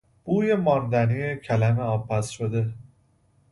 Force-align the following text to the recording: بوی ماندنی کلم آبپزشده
بوی 0.23 0.55
ماندنی 0.55 1.35
کلم 1.35 1.79
آبپزشده 1.79 2.73